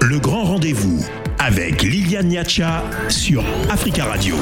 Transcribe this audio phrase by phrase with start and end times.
[0.00, 1.04] Le grand rendez-vous
[1.38, 4.34] avec Liliane Niacha sur Africa Radio.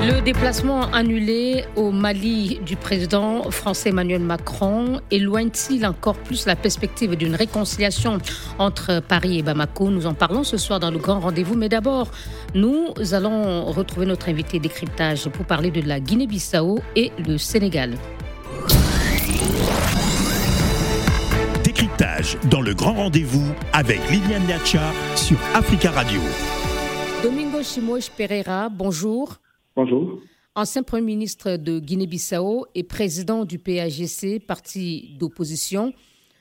[0.00, 7.16] Le déplacement annulé au Mali du président français Emmanuel Macron éloigne-t-il encore plus la perspective
[7.16, 8.16] d'une réconciliation
[8.58, 9.90] entre Paris et Bamako?
[9.90, 11.54] Nous en parlons ce soir dans le grand rendez-vous.
[11.54, 12.10] Mais d'abord,
[12.54, 17.94] nous allons retrouver notre invité décryptage pour parler de la Guinée-Bissau et le Sénégal.
[22.50, 26.20] Dans le grand rendez-vous avec Liliane Niacha sur Africa Radio.
[27.22, 29.36] Domingo Chimoche Pereira, bonjour.
[29.76, 30.20] Bonjour.
[30.54, 35.92] Ancien Premier ministre de Guinée-Bissau et président du PAGC, parti d'opposition.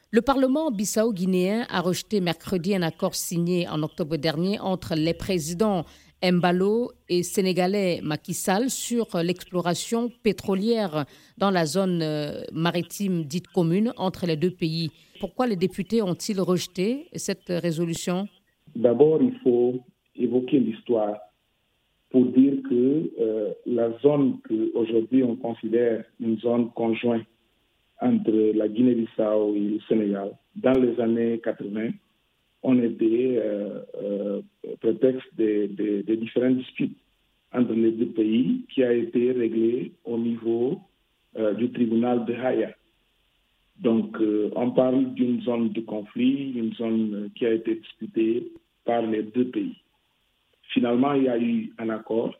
[0.09, 5.85] Le Parlement bissau-guinéen a rejeté mercredi un accord signé en octobre dernier entre les présidents
[6.23, 11.05] Mbalo et sénégalais Macky sur l'exploration pétrolière
[11.37, 14.89] dans la zone euh, maritime dite commune entre les deux pays.
[15.19, 18.27] Pourquoi les députés ont-ils rejeté cette résolution?
[18.75, 19.79] D'abord, il faut
[20.15, 21.17] évoquer l'histoire
[22.09, 27.25] pour dire que euh, la zone qu'aujourd'hui on considère une zone conjointe
[28.01, 31.89] entre la Guinée-Bissau et le Sénégal, dans les années 80,
[32.63, 34.41] on était euh, euh,
[34.81, 35.67] prétexte des,
[36.17, 36.97] différentes disputes
[37.53, 40.81] entre les deux pays qui a été réglé au niveau
[41.37, 42.71] euh, du tribunal de Haya.
[43.79, 44.17] Donc,
[44.55, 48.51] on parle d'une zone de conflit, une zone qui a été disputée
[48.85, 49.77] par les deux pays.
[50.73, 52.33] Finalement, il y a eu un accord.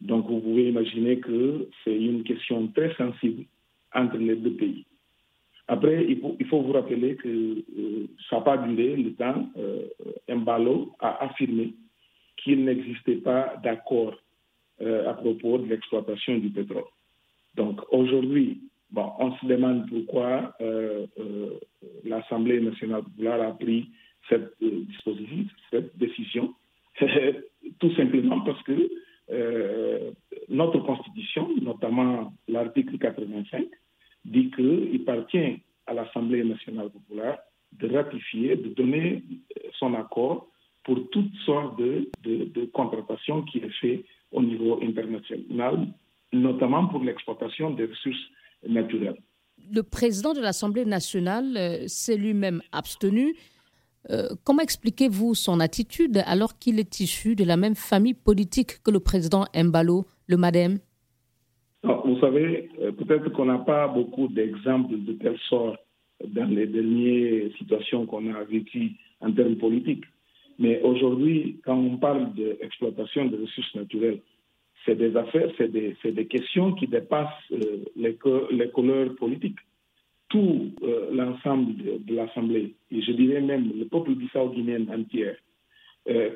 [0.00, 3.44] Donc, vous pouvez imaginer que c'est une question très sensible
[3.94, 4.85] entre les deux pays.
[5.68, 9.48] Après, il faut, vous rappeler que euh, ça n'a pas duré le temps.
[9.56, 9.88] Euh,
[10.28, 11.74] Mbalo a affirmé
[12.36, 14.14] qu'il n'existait pas d'accord
[14.80, 16.84] euh, à propos de l'exploitation du pétrole.
[17.56, 21.06] Donc aujourd'hui, bon, on se demande pourquoi euh,
[22.04, 23.90] l'Assemblée nationale populaire a pris
[24.28, 26.54] cette disposition, cette décision.
[27.80, 28.88] Tout simplement parce que
[30.48, 33.66] notre Constitution, notamment l'article 85,
[34.26, 37.38] dit qu'il appartient à l'Assemblée nationale populaire
[37.72, 39.22] de ratifier, de donner
[39.78, 40.48] son accord
[40.84, 45.88] pour toutes sortes de, de, contratations qui est fait au niveau international,
[46.32, 48.26] notamment pour l'exploitation des ressources
[48.66, 49.20] naturelles.
[49.72, 53.34] Le président de l'Assemblée nationale euh, s'est lui-même abstenu.
[54.10, 58.92] Euh, comment expliquez-vous son attitude alors qu'il est issu de la même famille politique que
[58.92, 60.78] le président Mbalo, le MADEM?
[61.82, 62.75] Vous savez, euh,
[63.06, 65.78] peut-être qu'on n'a pas beaucoup d'exemples de telle sorte
[66.24, 70.04] dans les dernières situations qu'on a vécues en termes politiques.
[70.58, 74.20] Mais aujourd'hui, quand on parle d'exploitation de ressources naturelles,
[74.84, 79.58] c'est des affaires, c'est des, des, questions qui dépassent euh, les, couleurs politiques.
[80.28, 85.32] Tout euh, l'ensemble de, l'Assemblée, et je dirais même le peuple bissau-guinéen entier,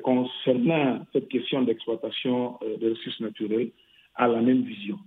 [0.03, 3.71] concernant cette question d'exploitation de ressources naturelles,
[4.15, 4.99] a la même vision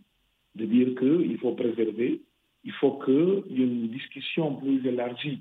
[0.54, 2.20] de dire qu'il faut préserver,
[2.64, 5.40] il faut qu'une discussion plus élargie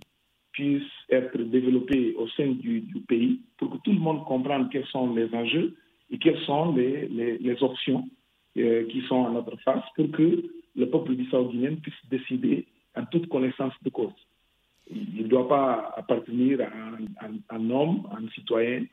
[0.52, 5.14] puisse être développée au sein du, pays pour que tout le monde comprenne quels sont
[5.14, 5.76] les enjeux
[6.12, 8.08] et quelles sont les, les, options
[8.58, 10.44] euh, qui sont à notre face pour que
[10.76, 14.14] le peuple bissau-guinéen puisse décider en toute connaissance de cause.
[14.90, 17.26] Il ne doit pas appartenir à
[17.56, 18.86] un, homme, à un citoyen,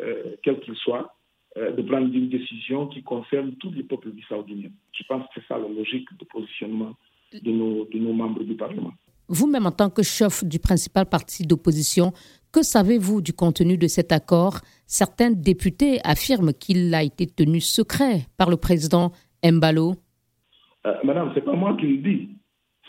[0.00, 1.15] euh, quel qu'il soit,
[1.56, 4.70] de prendre une décision qui concerne tout le peuple bissau-guinéen.
[4.92, 6.94] Je pense que c'est ça la logique de positionnement
[7.32, 8.92] de nos, de nos membres du Parlement.
[9.28, 12.12] Vous-même, en tant que chef du principal parti d'opposition,
[12.52, 14.60] que savez-vous du contenu de cet accord?
[14.86, 19.10] Certains députés affirment qu'il a été tenu secret par le président
[19.44, 19.94] Mbalo.
[20.86, 22.28] Euh, madame, ce n'est pas moi qui le dis.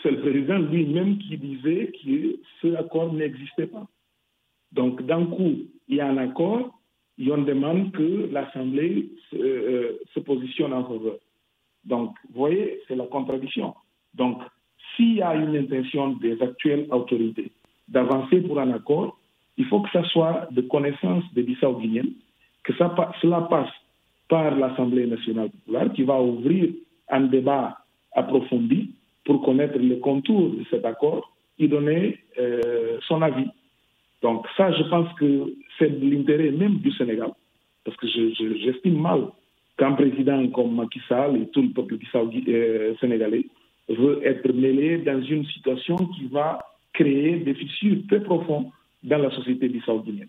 [0.02, 3.88] C'est le président lui-même qui disait que ce accord n'existait pas.
[4.70, 5.56] Donc, d'un coup,
[5.88, 6.77] il y a un accord,
[7.26, 11.16] on demande que l'Assemblée euh, se, positionne en faveur.
[11.84, 13.74] Donc, vous voyez, c'est la contradiction.
[14.14, 14.40] Donc,
[14.96, 17.50] s'il y a une intention des actuelles autorités
[17.88, 19.18] d'avancer pour un accord,
[19.56, 22.10] il faut que ça soit de connaissance des Bissau-Guinéens,
[22.62, 23.70] que ça, cela passe
[24.28, 26.70] par l'Assemblée nationale populaire qui va ouvrir
[27.08, 27.78] un débat
[28.12, 28.94] approfondi
[29.24, 33.48] pour connaître les contours de cet accord et donner euh, son avis.
[34.22, 37.30] Donc ça, je pense que c'est l'intérêt même du Sénégal,
[37.84, 39.28] parce que j'estime mal
[39.78, 41.96] qu'un président comme Macky Sall et tout le peuple
[42.48, 43.46] euh, sénégalais
[43.88, 46.58] veut être mêlé dans une situation qui va
[46.92, 48.66] créer des fissures très profondes
[49.04, 50.28] dans la société bissau-guinéenne.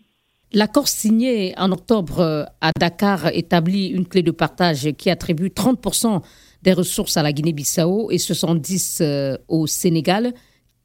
[0.52, 6.22] L'accord signé en octobre euh, à Dakar établit une clé de partage qui attribue 30%
[6.62, 10.32] des ressources à la Guinée-Bissau et 70% euh, au Sénégal.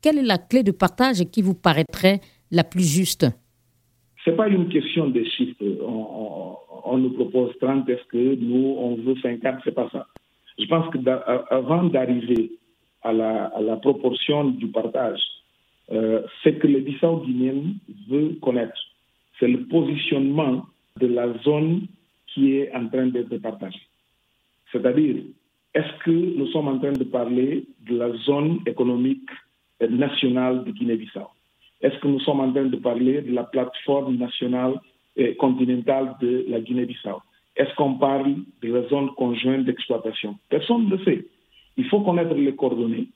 [0.01, 2.21] Quelle est la clé de partage qui vous paraîtrait
[2.51, 3.25] la plus juste
[4.23, 5.63] Ce n'est pas une question de chiffres.
[5.81, 10.07] On, nous propose 30, est-ce que nous, on veut 50 Ce n'est pas ça.
[10.57, 12.51] Je pense qu'avant d'arriver
[13.03, 15.21] à la, proportion du partage,
[15.91, 17.75] euh, ce que le Bissau guinéen
[18.09, 18.77] veut connaître,
[19.39, 20.65] c'est le positionnement
[20.99, 21.87] de la zone
[22.33, 23.87] qui est en train d'être partagée.
[24.71, 25.17] C'est-à-dire,
[25.73, 29.29] est-ce que nous sommes en train de parler de la zone économique
[29.81, 31.27] nationale de Guinée-Bissau?
[31.85, 34.73] Est-ce que nous sommes en train de parler de la plateforme nationale
[35.15, 37.21] et continentale de la Guinée-Bissau?
[37.55, 40.35] Est-ce qu'on parle de la zone conjointe d'exploitation?
[40.49, 41.27] Personne ne le sait.
[41.77, 43.07] Il faut connaître les coordonnées.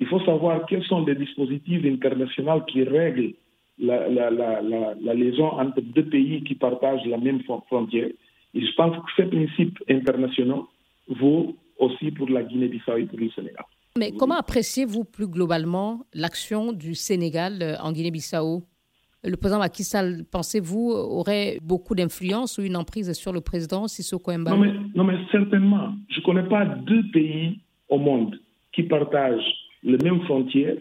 [0.00, 3.34] Il faut savoir quels sont les dispositifs internationaux qui règlent
[3.78, 8.08] la, la, liaison entre deux pays qui partagent la même frontière.
[8.54, 10.70] Et je pense que ces principes internationaux
[11.08, 13.66] vaut aussi pour la Guinée-Bissau et pour le Sénégal.
[13.96, 18.64] Mais comment appréciez-vous plus globalement l'action du Sénégal euh, en Guinée-Bissau?
[19.22, 24.36] Le président Macky Sall, pensez-vous, aurait beaucoup d'influence ou une emprise sur le président Sissoko
[24.36, 25.94] Mbalo non non, mais certainement.
[26.08, 28.36] Je ne connais pas deux pays au monde
[28.72, 29.54] qui partagent
[29.84, 30.76] les mêmes frontières,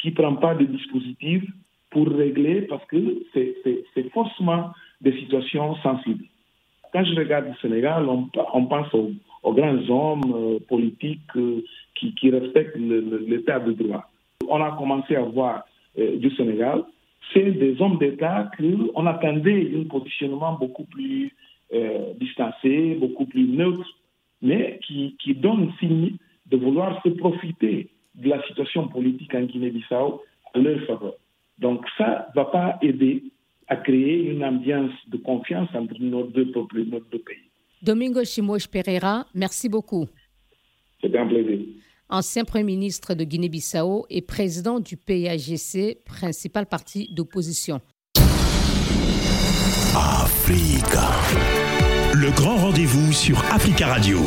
[0.00, 1.44] qui ne prennent pas de dispositifs
[1.90, 6.24] pour régler, parce que c'est forcément des situations sensibles.
[6.92, 9.12] Quand je regarde le Sénégal, on, pense aux
[9.44, 11.62] aux grands hommes euh, politiques euh,
[11.98, 14.08] qui, qui, respectent l'état de droit.
[14.48, 15.64] On a commencé à voir
[15.98, 16.84] euh, du Sénégal,
[17.32, 21.32] c'est des hommes d'État qu'on attendait un positionnement beaucoup plus
[22.20, 23.84] distancé, beaucoup plus neutre,
[24.40, 26.12] mais qui, qui donnent signe
[26.46, 30.22] de vouloir se profiter de la situation politique en Guinée-Bissau
[30.54, 31.14] à leur faveur.
[31.58, 33.24] Donc ça ne va pas aider
[33.68, 37.50] à créer une ambiance de confiance entre nos deux peuples, nos deux pays.
[37.82, 40.06] Domingo Chimoche Pereira, merci beaucoup.
[41.00, 41.66] C'était un plaisir.
[42.08, 47.80] Ancien Premier ministre de Guinée-Bissau et président du PAGC, principal parti d'opposition.
[49.96, 51.10] Africa.
[52.14, 54.20] Le grand rendez-vous sur Africa Radio.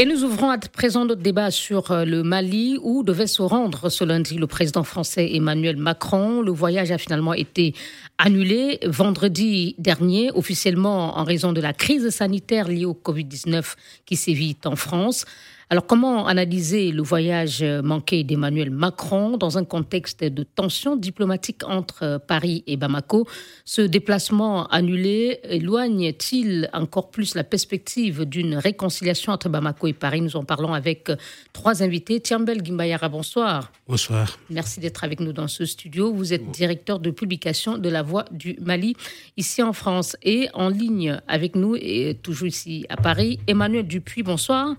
[0.00, 3.88] Et nous ouvrons à présent notre débat sur euh, le Mali où devait se rendre
[3.88, 6.40] ce lundi le président français Emmanuel Macron.
[6.42, 7.74] Le voyage a finalement été
[8.16, 13.74] annulé vendredi dernier, officiellement en raison de la crise sanitaire liée au Covid-19
[14.04, 15.24] qui sévit en France.
[15.70, 22.22] Alors comment analyser le voyage manqué d'Emmanuel Macron dans un contexte de tensions diplomatiques entre
[22.26, 23.28] Paris et Bamako?
[23.66, 30.22] Ce déplacement annulé éloigne-t-il encore plus la perspective d'une réconciliation entre Bamako et Paris?
[30.22, 31.12] Nous en parlons avec
[31.52, 32.18] trois invités.
[32.20, 33.70] Tiambel Gimbayara, bonsoir.
[33.86, 34.38] Bonsoir.
[34.48, 36.14] Merci d'être avec nous dans ce studio.
[36.14, 38.96] Vous êtes directeur de publication de La Voix du Mali
[39.36, 43.38] ici en France et en ligne avec nous et toujours ici à Paris.
[43.46, 44.74] Emmanuel Dupuis, bonsoir.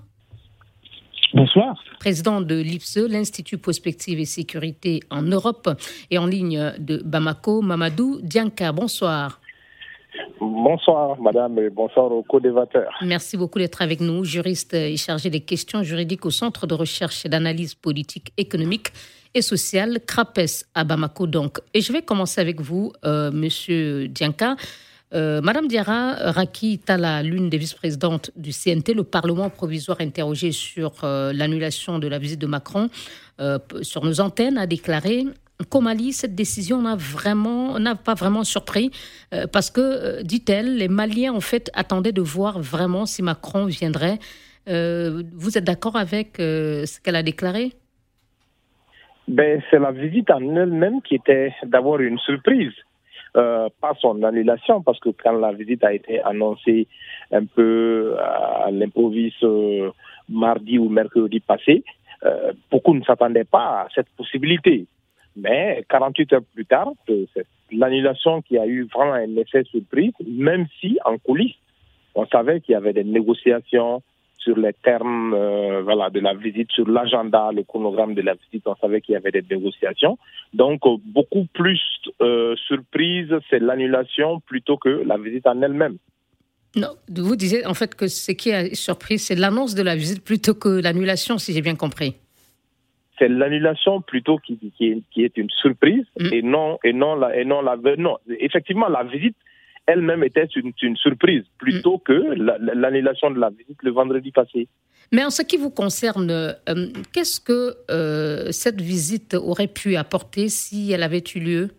[1.33, 1.83] Bonsoir.
[1.99, 5.69] Président de l'IPSE, l'Institut Prospective et Sécurité en Europe,
[6.09, 8.71] et en ligne de Bamako, Mamadou Dianka.
[8.71, 9.39] Bonsoir.
[10.39, 12.97] Bonsoir, madame, et bonsoir aux co-débatteurs.
[13.03, 17.25] Merci beaucoup d'être avec nous, juriste et chargé des questions juridiques au Centre de recherche
[17.25, 18.87] et d'analyse politique, économique
[19.35, 21.27] et sociale, CRAPES à Bamako.
[21.27, 21.59] Donc.
[21.73, 24.55] Et je vais commencer avec vous, euh, monsieur Dianka.
[25.13, 31.03] Euh, Madame Diara Raki Tala, l'une des vice-présidentes du CNT, le Parlement provisoire interrogé sur
[31.03, 32.89] euh, l'annulation de la visite de Macron
[33.39, 35.25] euh, sur nos antennes, a déclaré
[35.69, 38.91] qu'au Mali, cette décision n'a pas vraiment surpris
[39.51, 44.19] parce que, dit-elle, les Maliens en fait attendaient de voir vraiment si Macron viendrait.
[44.67, 47.73] vous êtes d'accord avec ce qu'elle a déclaré?
[49.27, 52.71] Ben, c'est la visite en elle-même qui était d'avoir une surprise.
[53.37, 56.87] Euh, pas son annulation, parce que quand la visite a été annoncée
[57.31, 59.91] un peu à l'improviste euh,
[60.27, 61.83] mardi ou mercredi passé,
[62.25, 64.87] euh, beaucoup ne s'attendaient pas à cette possibilité.
[65.35, 70.65] Mais 48 heures plus tard, c'est l'annulation qui a eu vraiment un effet surprise, même
[70.79, 71.55] si en coulisses,
[72.15, 74.01] on savait qu'il y avait des négociations
[74.39, 78.63] sur les termes euh, voilà, de la visite, sur l'agenda, le chronogramme de la visite.
[78.65, 80.17] On savait qu'il y avait des négociations.
[80.53, 81.81] Donc, euh, beaucoup plus
[82.21, 85.97] euh, surprise, c'est l'annulation plutôt que la visite en elle-même.
[86.75, 90.23] Non, vous disiez en fait que ce qui a surpris, c'est l'annonce de la visite
[90.23, 92.15] plutôt que l'annulation, si j'ai bien compris.
[93.17, 96.27] C'est l'annulation plutôt qui, qui, est, qui, est, une surprise mm.
[96.31, 99.35] et non et non la et non la non effectivement la visite
[99.89, 102.01] elle-même était une, surprise, plutôt mm.
[102.05, 102.19] que
[102.75, 104.67] l'annulation de la visite le vendredi passé.
[105.11, 106.53] Mais en ce qui vous concerne, euh,
[107.13, 111.69] qu'est-ce que euh, cette visite aurait pu apporter si elle avait eu lieu?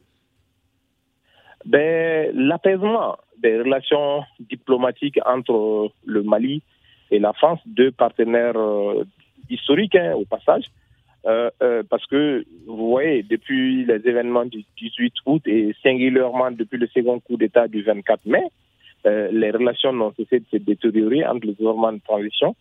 [1.65, 6.63] Ben, L'apaisement des relations diplomatiques entre le Mali
[7.11, 9.05] et la France, deux partenaires euh,
[9.49, 10.65] historiques hein, au passage.
[11.23, 17.21] Parce que, vous voyez, depuis les événements du 18 août et singulièrement depuis le second
[17.21, 18.45] coup d'État du 24 mai,
[19.05, 22.55] les relations n'ont cessé de se détériorer entre le gouvernement de transition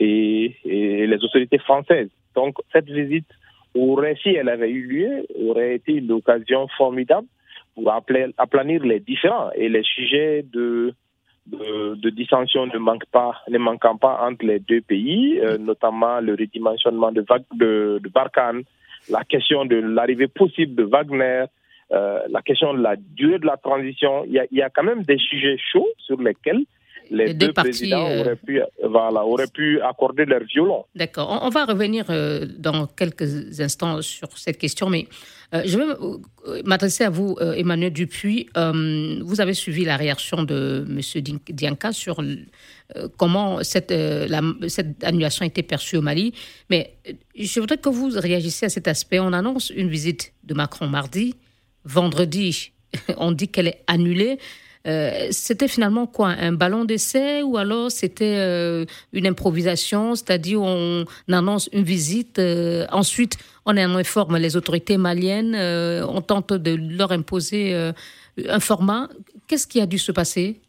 [0.00, 2.10] et, et les autorités françaises.
[2.34, 3.26] Donc, cette visite
[3.74, 7.26] aurait, si elle avait eu lieu, aurait été une occasion formidable
[7.74, 10.94] pour aplanir les différents et les sujets de,
[11.46, 16.32] de, dissension ne manquent pas, ne manquant pas entre les deux pays, euh, notamment le
[16.32, 17.24] redimensionnement de,
[17.54, 18.62] de, de Barkhane,
[19.10, 21.44] la question de l'arrivée possible de Wagner,
[21.92, 24.24] euh, la question de la durée de la transition.
[24.26, 26.64] Il y, a, il y a quand même des sujets chauds sur lesquels
[27.10, 30.84] les, deux, présidents euh, auraient, pu, voilà, auraient pu accorder leur violon.
[30.94, 31.40] D'accord.
[31.42, 35.06] On, va revenir euh, dans quelques instants sur cette question, mais
[35.54, 38.48] euh, je vais m'adresser à vous, Emmanuel Dupuis.
[38.54, 41.00] vous avez suivi la réaction de M.
[41.48, 42.22] Dianka sur
[43.16, 46.34] comment cette, la, cette annulation a été perçue au Mali,
[46.70, 46.96] mais
[47.36, 49.18] je voudrais que vous réagissiez à cet aspect.
[49.18, 51.34] On annonce une visite de Macron mardi.
[51.84, 52.72] Vendredi,
[53.16, 54.38] on dit qu'elle est annulée.
[54.86, 61.06] Euh, c'était finalement quoi Un ballon d'essai ou alors c'était euh, une improvisation, c'est-à-dire on
[61.30, 67.74] annonce une visite, euh, ensuite on informe les autorités maliennes, on tente de leur imposer
[67.74, 69.08] un format.
[69.48, 70.60] Qu'est-ce qui a dû se passer?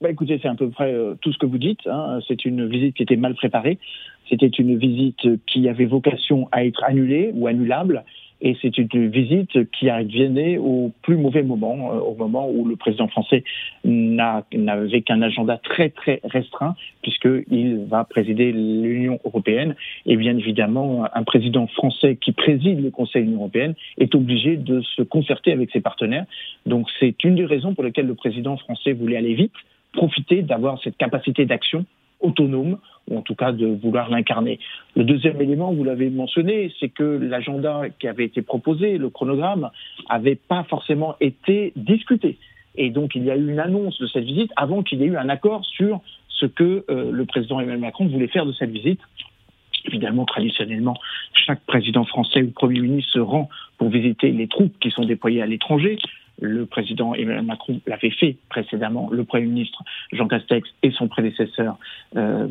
[0.00, 1.86] Bah écoutez, c'est à peu près tout ce que vous dites.
[1.86, 2.20] Hein.
[2.26, 3.78] C'est une visite qui était mal préparée.
[4.30, 8.02] C'était une visite qui avait vocation à être annulée ou annulable
[8.40, 12.76] et c'est une visite qui advenait au plus mauvais moment, euh, au moment où le
[12.76, 13.44] président français
[13.84, 19.74] n'avait qu'un agenda très très restreint, puisqu'il va présider l'Union européenne.
[20.06, 24.56] Et bien évidemment, un président français qui préside le Conseil de l'Union européenne est obligé
[24.56, 26.26] de se concerter avec ses partenaires.
[26.66, 29.52] Donc c'est une des raisons pour lesquelles le président français voulait aller vite,
[29.92, 31.84] profiter d'avoir cette capacité d'action
[32.20, 34.58] autonome, ou en tout cas de vouloir l'incarner.
[34.96, 39.70] Le deuxième élément, vous l'avez mentionné, c'est que l'agenda qui avait été proposé, le chronogramme,
[40.08, 42.38] n'avait pas forcément été discuté.
[42.76, 45.08] Et donc il y a eu une annonce de cette visite avant qu'il y ait
[45.08, 48.70] eu un accord sur ce que euh, le président Emmanuel Macron voulait faire de cette
[48.70, 49.00] visite.
[49.86, 50.94] Évidemment, traditionnellement,
[51.32, 53.48] chaque président français ou Premier ministre se rend
[53.78, 55.98] pour visiter les troupes qui sont déployées à l'étranger
[56.40, 59.82] le président Emmanuel Macron l'avait fait précédemment, le Premier ministre
[60.12, 61.76] Jean Castex et son prédécesseur,
[62.16, 62.48] euh,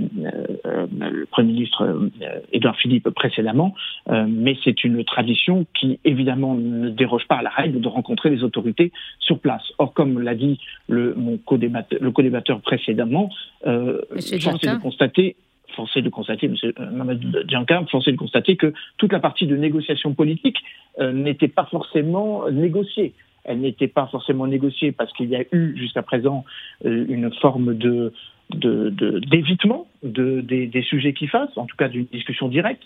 [0.65, 3.73] euh, le Premier ministre euh, Édouard Philippe précédemment,
[4.07, 8.43] mais c'est une tradition qui évidemment ne déroge pas à la règle de rencontrer les
[8.43, 9.63] autorités sur place.
[9.77, 13.29] Or, comme l'a dit le, mon co-débatteur, le co-débatteur précédemment,
[13.63, 15.35] force est de constater
[15.75, 16.55] forcé de constater, M.
[16.91, 20.57] Mohamed Djanka, forcé de constater que toute la partie de négociation politique
[20.99, 26.01] n'était pas forcément négociée elle n'était pas forcément négociée parce qu'il y a eu jusqu'à
[26.01, 26.45] présent
[26.85, 28.13] euh, une forme de
[28.51, 32.81] d'évitement de, des, sujets qui fassent, en tout cas d'une discussion directe.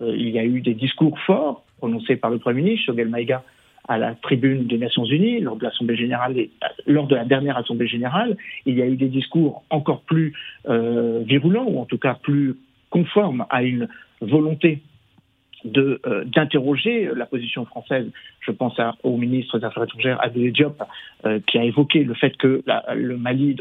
[0.00, 3.42] Euh, il y a eu des discours forts prononcés par le Premier ministre, Shogel Maïga,
[3.88, 6.36] à la tribune des Nations Unies lors de l'Assemblée générale,
[6.86, 8.36] lors de la dernière Assemblée générale.
[8.66, 10.32] Il y a eu des discours encore plus
[10.68, 12.54] euh, virulents, ou en tout cas plus
[12.90, 13.88] conformes à une
[14.20, 14.80] volonté
[15.64, 18.06] de euh, d'interroger la position française.
[18.40, 20.82] Je pense au ministre des Affaires étrangères Abdoulaye Diop
[21.26, 22.62] euh, qui a évoqué le fait que
[22.94, 23.56] le Mali,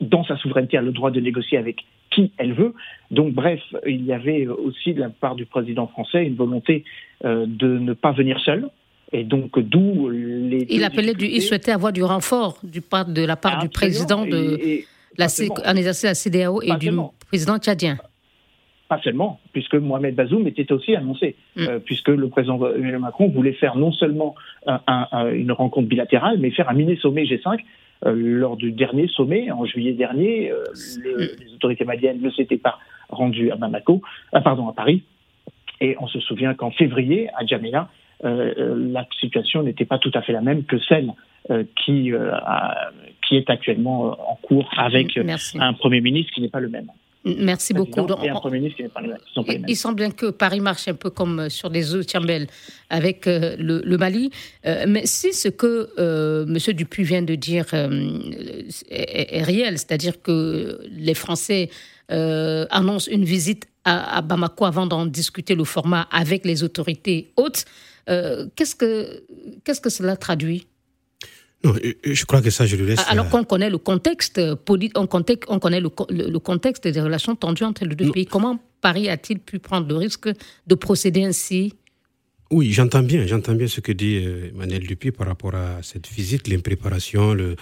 [0.00, 2.74] dans sa souveraineté, a le droit de négocier avec qui elle veut.
[3.10, 6.84] Donc, bref, il y avait aussi de la part du président français une volonté
[7.24, 8.68] euh, de ne pas venir seul.
[9.12, 10.66] Et donc, d'où les.
[10.68, 14.24] Il appelait, du, il souhaitait avoir du renfort du part, de la part du président
[14.24, 14.82] de
[15.16, 16.90] la, exercice de la CDAO et du
[17.28, 17.98] président tchadien
[18.90, 21.60] pas seulement, puisque Mohamed Bazoum était aussi annoncé, mm.
[21.60, 24.34] euh, puisque le président Emmanuel Macron voulait faire non seulement
[24.66, 27.60] une rencontre bilatérale, mais faire un mini-sommet G5.
[28.06, 31.18] Euh, lors du dernier sommet, en juillet dernier, euh, mm.
[31.40, 32.78] les autorités maliennes ne s'étaient pas
[33.10, 34.02] rendues à Bamako,
[34.42, 35.04] pardon, à Paris.
[35.80, 37.88] Et on se souvient qu'en février, à Djamena,
[38.22, 41.12] la situation n'était pas tout à fait la même que celle
[41.76, 42.12] qui,
[43.26, 45.18] qui est actuellement en cours avec
[45.58, 46.90] un Premier ministre qui n'est pas le même.
[47.24, 48.06] Merci beaucoup.
[49.68, 52.46] il, semble bien que Paris marche un peu comme euh, sur des œufs Tiambel
[52.88, 54.30] avec euh, le, Mali.
[54.64, 56.74] Euh, mais si ce que M.
[56.74, 61.68] Dupuis vient de dire est, réel, c'est-à-dire que les Français
[62.08, 67.64] annoncent une visite à, Bamako avant d'en discuter le format avec les autorités hautes,
[68.06, 69.24] qu'est-ce que
[69.64, 70.66] qu'est-ce que cela traduit?
[71.62, 71.74] Non,
[72.04, 73.00] je crois que ça, je le laisse.
[73.08, 75.08] Alors qu'on connaît le contexte, euh, on,
[75.48, 78.26] on connaît le, contexte des relations tendues entre les deux pays.
[78.26, 80.30] Comment Paris a-t-il pu prendre le risque
[80.66, 81.74] de procéder ainsi?
[82.50, 86.08] Oui, j'entends bien, j'entends bien ce que dit euh, Emmanuel Dupuis par rapport à cette
[86.08, 87.54] visite, l'impréparation, le,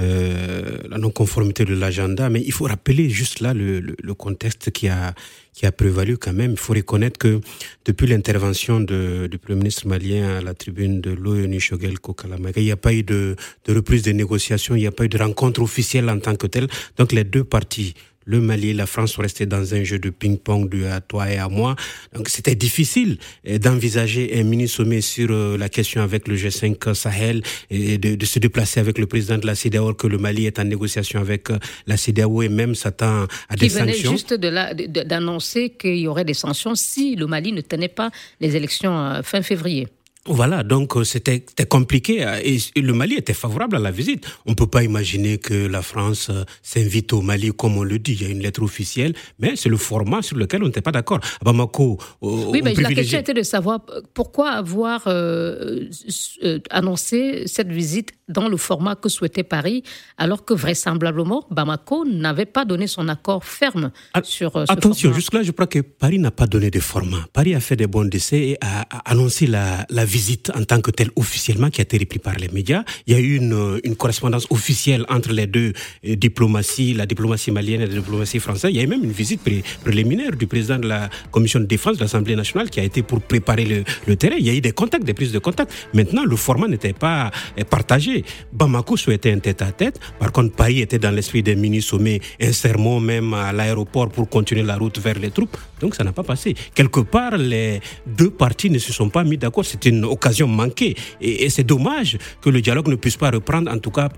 [0.00, 4.88] euh, la non-conformité de l'agenda, mais il faut rappeler juste là le, le, contexte qui
[4.88, 5.14] a,
[5.52, 6.52] qui a prévalu quand même.
[6.52, 7.40] Il faut reconnaître que
[7.84, 12.72] depuis l'intervention du Premier ministre malien à la tribune de l'ONU, Shogel Kokalamaga, il n'y
[12.72, 15.60] a pas eu de, de reprise des négociations, il n'y a pas eu de rencontre
[15.60, 16.68] officielle en tant que telle.
[16.96, 17.94] Donc les deux parties,
[18.24, 21.30] le Mali et la France sont restés dans un jeu de ping-pong de à toi
[21.30, 21.76] et à moi.
[22.14, 27.42] Donc c'était difficile eh, d'envisager un mini-sommet sur euh, la question avec le G5 Sahel
[27.70, 30.64] et de, se déplacer avec le président de la CEDEAO que le Mali est en
[30.64, 33.86] négociation avec euh, la CEDEAO et même s'attend à des sanctions.
[33.86, 38.10] Qui venait juste d'annoncer qu'il y aurait des sanctions si le Mali ne tenait pas
[38.40, 39.88] les élections euh, fin février.
[40.26, 44.24] Voilà, donc euh, c'était compliqué euh, et le Mali était favorable à la visite.
[44.46, 48.12] On peut pas imaginer que la France euh, s'invite au Mali comme on le dit.
[48.12, 50.92] Il y a une lettre officielle, mais c'est le format sur lequel on n'était pas
[50.92, 51.18] d'accord.
[51.40, 53.80] À Bamako, oui, mais la question était de savoir
[54.14, 55.08] pourquoi avoir
[56.70, 59.82] annoncé cette visite dans le format que souhaitait Paris,
[60.18, 63.90] alors que vraisemblablement Bamako n'avait pas donné son accord ferme
[64.22, 67.24] sur ce Attention, jusque-là, je crois que Paris n'a pas donné de format.
[67.32, 70.90] Paris a fait des bons décès et a, annoncé la, la visite en tant que
[70.90, 72.84] telle officiellement qui a été reprise par les médias.
[73.06, 75.72] Il y a eu une, une correspondance officielle entre les deux
[76.06, 78.70] euh, diplomaties, la diplomatie malienne et la diplomatie française.
[78.72, 79.40] Il y a eu même une visite
[79.82, 83.20] préliminaire du président de la commission de défense de l'Assemblée nationale qui a été pour
[83.20, 84.36] préparer le, le, terrain.
[84.38, 85.72] Il y a eu des contacts, des prises de contact.
[85.94, 87.64] Maintenant, le format n'était pas euh,
[88.52, 89.98] Bamako souhaitait un tête-à-tête.
[90.18, 94.62] Par contre, Paris était dans l'esprit des mini-sommets, un sermon même à l'aéroport pour continuer
[94.62, 95.56] la route vers les troupes.
[95.82, 96.54] Donc ça n'a pas passé.
[96.74, 99.64] Quelque part, les deux parties ne se sont pas mis d'accord.
[99.64, 100.94] C'est une occasion manquée.
[101.20, 104.08] Et, c'est dommage que le dialogue ne puisse pas reprendre, en tout cas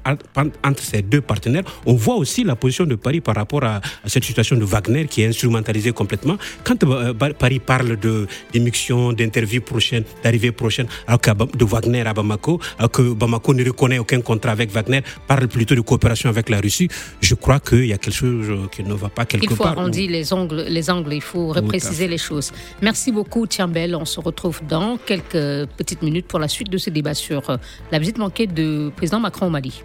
[0.63, 1.65] entre ces deux partenaires.
[1.87, 5.23] On voit aussi la position de Paris par rapport à, cette situation de Wagner qui
[5.23, 6.37] est instrumentalisée complètement.
[6.63, 12.13] Quand euh, Paris parle de d'émission, d'interview prochaine, d'arrivée prochaine, alors que de Wagner à
[12.13, 16.51] Bamako, alors que Bamako ne reconnaît aucun contrat avec Wagner, parle plutôt de coopération avec
[16.51, 16.89] la Russie,
[17.21, 19.53] je crois qu'il y a quelque chose qui ne va pas quelque part.
[19.53, 22.53] Il faut arrondir les angles, les angles, il faut repréciser les choses.
[22.83, 23.95] Merci beaucoup, Tiambel.
[23.95, 27.57] On se retrouve dans quelques petites minutes pour la suite de ce débat sur euh,
[27.91, 29.81] la visite manquée du président Macron au Mali.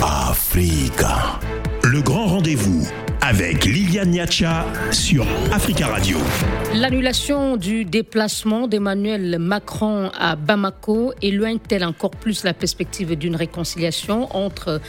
[0.00, 1.38] Africa.
[1.84, 2.86] Le grand rendez-vous
[3.28, 6.16] avec Liliane Niacha sur Africa Radio.
[6.74, 14.80] L'annulation du déplacement d'Emmanuel Macron à Bamako éloigne-t-elle encore plus la perspective d'une réconciliation entre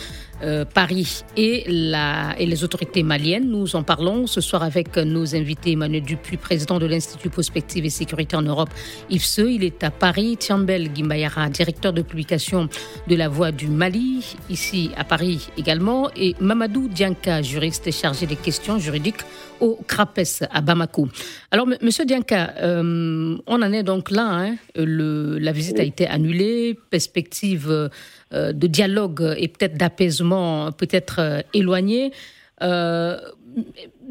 [0.42, 3.50] euh, Paris et, la, et les autorités maliennes?
[3.50, 5.74] Nous en parlons ce soir avec nos invités.
[5.74, 8.70] Emmanuel Dupuis, président de l'Institut Prospective et Sécurité en Europe,
[9.10, 9.42] IFSE.
[9.50, 10.38] Il est à Paris.
[10.38, 12.70] Tiambel Gimbayara, directeur de publication
[13.08, 16.10] de La Voix du Mali, ici à Paris également.
[16.16, 19.24] Et Mamadou Dianka, juriste chargé des questions juridiques
[19.60, 21.10] au CRAPES à Bamako.
[21.52, 24.28] Alors, Monsieur Dianka, euh, on en est donc là.
[24.32, 24.56] Hein.
[24.76, 26.78] Le, la visite a été annulée.
[26.90, 27.90] Perspective
[28.32, 32.14] euh, de dialogue et peut-être d'apaisement peut-être euh, éloigné.
[32.62, 33.18] Euh,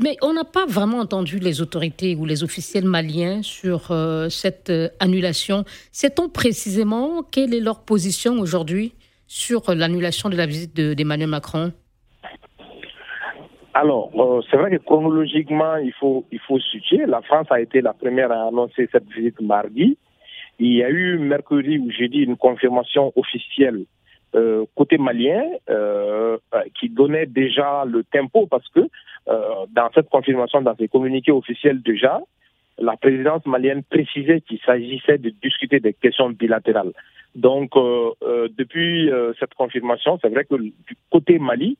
[0.03, 3.93] mais on n'a pas vraiment entendu les autorités ou les officiels maliens sur
[4.31, 5.65] cette annulation.
[5.93, 8.95] Sait-on précisément quelle est leur position aujourd'hui
[9.29, 11.73] sur l'annulation de la visite d'Emmanuel Macron?
[13.81, 14.11] Alors,
[14.51, 17.07] c'est vrai que chronologiquement, il faut, il faut situer.
[17.07, 19.97] La France a été la première à annoncer cette visite mardi.
[20.59, 23.85] Il y a eu mercredi ou jeudi une confirmation officielle
[24.35, 28.81] euh, côté malien euh, euh, qui donnait déjà le tempo parce que
[29.27, 32.21] dans cette confirmation, dans ces communiqués officiels déjà,
[32.79, 36.93] la présidence malienne précisait qu'il s'agissait de discuter des questions bilatérales.
[37.35, 37.73] Donc,
[38.57, 41.77] depuis cette confirmation, c'est vrai que du côté Mali,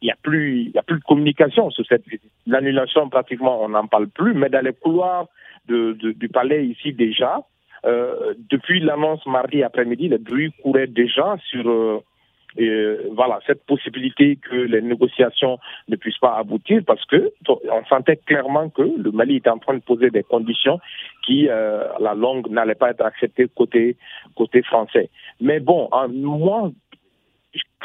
[0.00, 2.30] il n'y a plus, y a plus de communication sur cette visite.
[2.46, 5.26] L'annulation, pratiquement, on n'en parle plus, mais dans les couloirs
[5.68, 7.42] de, du palais ici déjà,
[7.84, 12.00] euh, depuis l'annonce mardi après-midi, le bruit courait déjà sur euh,
[13.12, 15.58] voilà cette possibilité que les négociations
[15.88, 19.74] ne puissent pas aboutir parce que on sentait clairement que le Mali était en train
[19.74, 20.78] de poser des conditions
[21.26, 23.96] qui euh, à la longue n'allaient pas être acceptées côté
[24.36, 25.10] côté français.
[25.40, 26.70] Mais bon, moi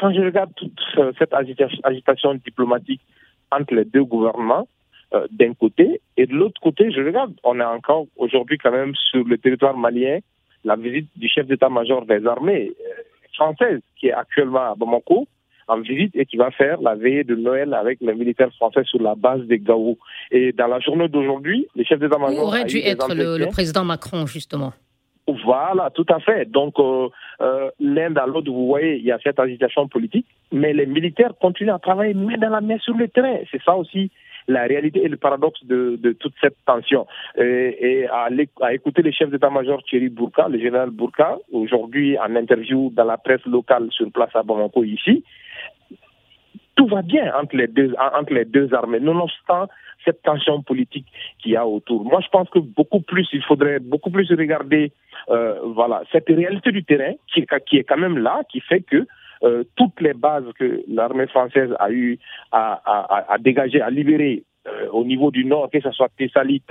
[0.00, 0.80] quand je regarde toute
[1.18, 3.02] cette agitation diplomatique
[3.52, 4.66] entre les deux gouvernements,
[5.12, 8.94] euh, d'un côté, et de l'autre côté, je regarde, on est encore aujourd'hui quand même
[9.10, 10.20] sur le territoire malien
[10.64, 13.02] la visite du chef d'état-major des armées euh,
[13.34, 15.26] françaises, qui est actuellement à Bamako,
[15.66, 19.02] en visite et qui va faire la veillée de Noël avec les militaires français sur
[19.02, 19.98] la base des Gao.
[20.30, 22.44] Et dans la journée d'aujourd'hui, le chef d'état-major...
[22.44, 24.72] aurait dû être le, président Macron, justement?
[25.44, 26.50] Voilà, tout à fait.
[26.50, 27.08] Donc, euh,
[27.80, 31.72] l'un dans l'autre, vous voyez, il y a cette agitation politique, mais les militaires continuent
[31.72, 33.38] à travailler main dans la main sur le terrain.
[33.50, 34.10] C'est ça aussi
[34.48, 37.06] la réalité et le paradoxe de, toute cette tension.
[37.38, 38.28] Et, à,
[38.72, 43.44] écouter les chefs d'état-major Thierry Bourka, le général Bourka, aujourd'hui en interview dans la presse
[43.46, 45.24] locale sur place à Bamako ici,
[46.80, 49.00] tout va bien entre les deux, entre les deux armées,
[50.02, 51.06] cette tension politique
[51.38, 52.06] qu'il y a autour.
[52.06, 54.92] Moi, je pense que beaucoup plus, il faudrait beaucoup plus regarder,
[55.28, 59.06] euh, voilà, cette réalité du terrain qui est, quand même là, qui fait que
[59.42, 62.18] euh, toutes les bases que l'armée française a eu
[62.50, 66.62] à, à, à, dégager, à libérer euh, au niveau du nord, que ce soit Tessalit,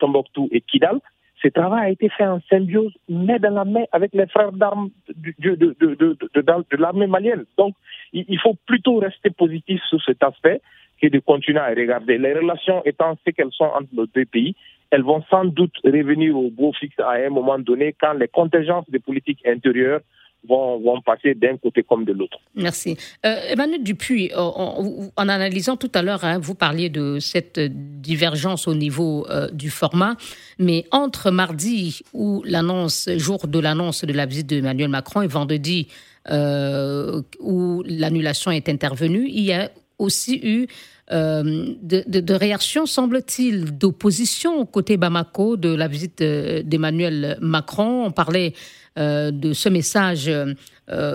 [0.00, 0.98] Tombouctou et Kidal,
[1.44, 4.90] ce travail a été fait en symbiose, mais dans la main avec les frères d'armes
[5.14, 7.44] de, l'armée malienne.
[7.58, 7.74] Donc,
[8.12, 10.60] il faut plutôt rester positif sur cet aspect
[11.00, 12.16] que de continuer à regarder.
[12.16, 14.54] Les relations étant ce qu'elles sont entre nos deux pays,
[14.90, 18.88] elles vont sans doute revenir au beau fixe à un moment donné quand les contingences
[18.88, 20.00] de politique intérieure
[20.48, 22.38] Vont, passer d'un côté comme de l'autre.
[22.54, 22.96] Merci.
[23.24, 28.74] Euh, Emmanuel Dupuis, en, analysant tout à l'heure, hein, vous parliez de cette divergence au
[28.74, 30.16] niveau euh, du format,
[30.58, 35.88] mais entre mardi, où l'annonce, jour de l'annonce de la visite d'Emmanuel Macron, et vendredi,
[36.30, 40.66] euh, où l'annulation est intervenue, il y a aussi eu
[41.12, 48.06] euh, de, réactions, semble-t-il, d'opposition côté Bamako de la visite euh, d'Emmanuel Macron.
[48.06, 50.30] On parlait euh, de ce message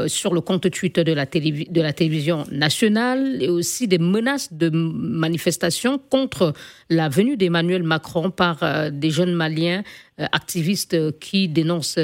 [0.08, 6.54] sur le compte Twitter de la, télévision nationale et aussi des menaces de manifestations contre
[6.90, 9.84] la venue d'Emmanuel Macron par des jeunes Maliens
[10.18, 12.00] activistes qui dénoncent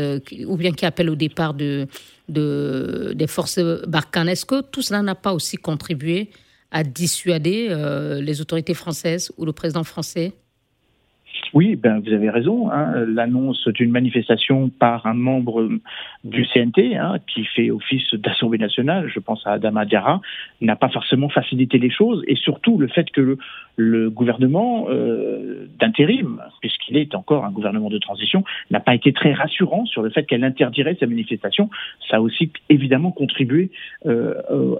[0.46, 1.88] ou bien qui appellent au départ de,
[2.30, 4.30] de des forces Barkhane.
[4.30, 6.30] Est-ce que tout cela n'a pas aussi contribué
[6.72, 10.34] à dissuader euh, les autorités françaises ou le président français
[11.54, 12.70] oui, ben vous avez raison.
[12.72, 13.06] Hein.
[13.08, 15.70] L'annonce d'une manifestation par un membre
[16.24, 20.22] du CNT, hein, qui fait office d'Assemblée nationale, je pense à Adama Diarra,
[20.62, 22.24] n'a pas forcément facilité les choses.
[22.28, 23.38] Et surtout, le fait que
[23.78, 29.34] le, gouvernement euh, d'intérim, puisqu'il est encore un gouvernement de transition, n'a pas été très
[29.34, 31.70] rassurant sur le fait qu'elle interdirait ces manifestations.
[32.10, 33.72] Ça a aussi évidemment contribué
[34.06, 34.36] euh,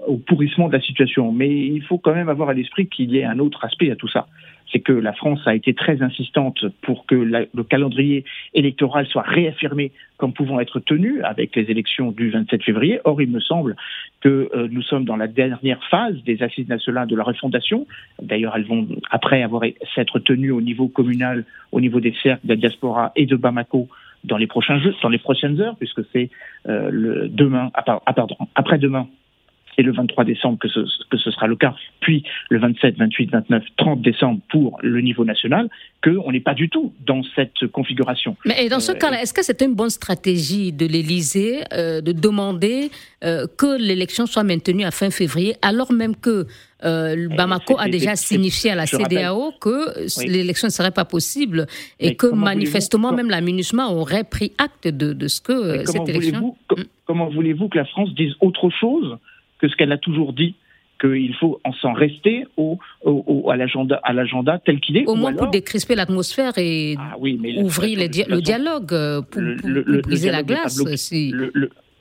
[0.06, 1.32] au pourrissement de la situation.
[1.32, 3.96] Mais il faut quand même avoir à l'esprit qu'il y ait un autre aspect à
[3.96, 4.26] tout ça
[4.72, 8.24] c'est que la France a été très insistante pour que le calendrier
[8.54, 13.00] électoral soit réaffirmé comme pouvant être tenu avec les élections du 27 février.
[13.04, 13.76] Or, il me semble
[14.20, 17.86] que euh, nous sommes dans la dernière phase des assises nationales de la refondation.
[18.20, 19.62] D'ailleurs, elles vont, après avoir
[19.94, 23.88] s'être tenues au niveau communal, au niveau des cercles de la diaspora et de Bamako,
[24.24, 26.30] dans les prochains jours, dans les prochaines heures, puisque c'est
[26.68, 29.06] euh, le demain, ah, ah, pardon, après-demain
[29.78, 33.30] et le 23 décembre que ce, que ce sera le cas, puis le 27, 28,
[33.30, 35.68] 29, 30 décembre pour le niveau national,
[36.02, 38.36] qu'on n'est pas du tout dans cette configuration.
[38.44, 42.12] Mais dans ce euh, cas-là, est-ce que c'est une bonne stratégie de l'Élysée euh, de
[42.12, 42.90] demander
[43.24, 46.46] euh, que l'élection soit maintenue à fin février, alors même que
[46.82, 51.66] Bamako a déjà signifié à la CDAO que l'élection ne serait pas possible
[51.98, 56.54] et que manifestement même la MINUSMA aurait pris acte de, de ce que cette élection...
[56.70, 56.82] Mm.
[57.06, 59.16] Comment voulez-vous que la France dise autre chose
[59.58, 60.54] que ce qu'elle a toujours dit
[61.00, 65.06] qu'il faut en s'en rester au, au, à l'agenda tel qu'il est.
[65.06, 69.42] Au moins pour décrisper l'atmosphère et ah ouvrir le, dialogue, euh, pour,
[70.02, 70.82] briser la glace.
[70.96, 71.34] Si...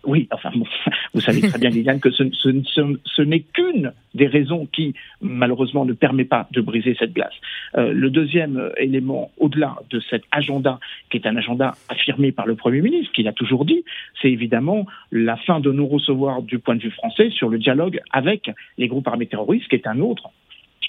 [0.05, 0.51] Oui, enfin,
[1.13, 5.93] vous savez très bien, Liliane, que ce, ce, n'est qu'une des raisons qui, malheureusement, ne
[5.93, 7.33] permet pas de briser cette glace.
[7.77, 12.55] Euh, le deuxième élément, au-delà de cet agenda, qui est un agenda affirmé par le
[12.55, 13.83] Premier ministre, qu'il a toujours dit,
[14.21, 17.99] c'est évidemment la fin de nous recevoir du point de vue français sur le dialogue
[18.11, 20.29] avec les groupes armés terroristes, qui est un autre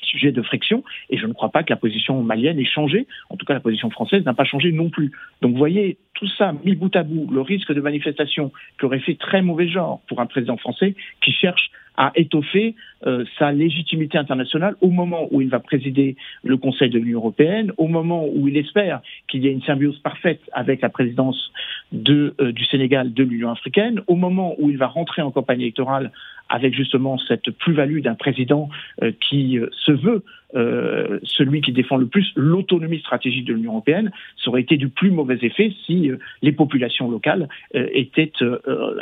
[0.07, 3.07] sujet de friction, et je ne crois pas que la position malienne ait changé.
[3.31, 5.13] En tout cas, la position française n'a pas changé non plus.
[5.43, 9.01] Donc, vous voyez, tout ça, mis bout à bout, le risque de manifestation qui aurait
[9.01, 12.75] fait très mauvais genre pour un président français qui cherche à étoffer
[13.07, 17.73] euh, sa légitimité internationale au moment où il va présider le Conseil de l'Union européenne,
[17.77, 21.53] au moment où il espère qu'il y ait une symbiose parfaite avec la présidence
[21.93, 25.61] de, euh, du Sénégal de l'Union africaine, au moment où il va rentrer en campagne
[25.61, 26.13] électorale
[26.49, 28.69] avec justement cette plus-value d'un président
[29.03, 30.23] euh, qui se veut
[30.55, 34.89] euh, celui qui défend le plus l'autonomie stratégique de l'Union européenne, ça aurait été du
[34.89, 38.33] plus mauvais effet si euh, les populations locales euh, étaient,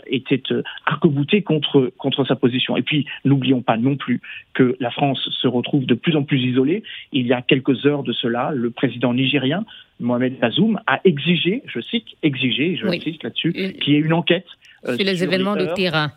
[0.07, 0.43] étaient
[0.87, 2.77] arc-boutées contre, contre sa position.
[2.77, 4.21] Et puis, n'oublions pas non plus
[4.55, 6.83] que la France se retrouve de plus en plus isolée.
[7.13, 9.65] Il y a quelques heures de cela, le président nigérien,
[10.01, 14.47] Mohamed Bazoum, a exigé, je cite, exigé, je insiste là-dessus, qu'il y ait une enquête
[14.85, 16.11] sur les événements de terrain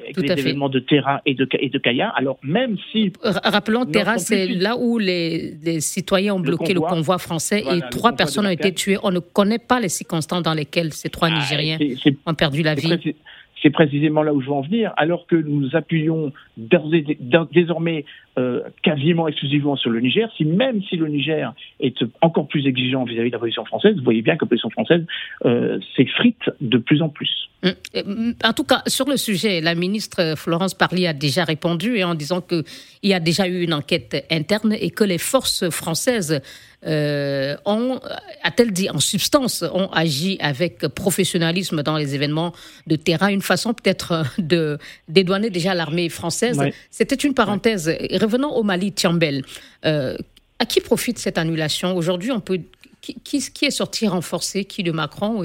[0.00, 2.08] avec les événements de Terra et de, et de Kaya.
[2.16, 3.12] Alors même si...
[3.22, 8.12] Rappelons, Terra, c'est là où les, les, citoyens ont bloqué le convoi, français et trois
[8.12, 8.98] personnes ont été tuées.
[9.02, 11.78] On ne connaît pas les circonstances dans lesquelles ces trois ah, Nigériens
[12.26, 13.14] ont perdu la vie.
[13.62, 18.04] C'est précisément là où je veux en venir, alors que nous appuyons désormais
[18.36, 23.04] euh, quasiment exclusivement sur le Niger, si même si le Niger est encore plus exigeant
[23.04, 25.04] vis-à-vis de la position française, vous voyez bien que la position française
[25.44, 27.48] euh, s'effrite de plus en plus.
[27.64, 32.14] Hum, en tout cas, sur le sujet, la ministre Florence Parly a déjà répondu en
[32.14, 32.64] disant qu'il
[33.04, 36.42] y a déjà eu une enquête interne et que les forces françaises
[36.86, 37.98] euh, ont,
[38.42, 42.52] a-t-elle dit en substance, ont agi avec professionnalisme dans les événements
[42.86, 46.60] de terrain, une façon peut-être de dédouaner déjà l'armée française.
[46.90, 47.88] C'était une parenthèse.
[48.24, 49.44] Revenons au Mali, Tiambel.
[49.84, 50.16] Euh,
[50.58, 52.60] à qui profite cette annulation Aujourd'hui, on peut
[53.02, 55.42] qui, est sorti renforcé Qui de Macron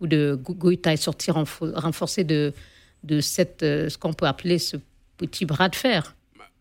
[0.00, 2.54] ou de Goïta est sorti renforcé de,
[3.02, 4.78] de cette, euh, ce qu'on peut appeler ce
[5.18, 6.14] petit bras de fer?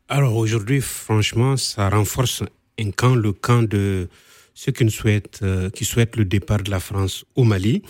[0.10, 2.44] Alors aujourd'hui, franchement, ça renforce
[2.78, 4.10] un camp, le camp de
[4.54, 7.84] ceux qui souhaitent, euh, qui souhaitent le départ de la France au Mali.